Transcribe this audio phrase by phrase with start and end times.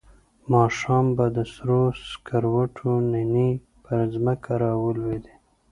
[0.51, 3.49] ماښام به د سرو سکروټو نینې
[3.83, 5.35] پر ځمکه را لوېدې.